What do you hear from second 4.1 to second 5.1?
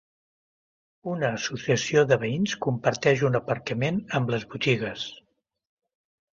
amb les botigues.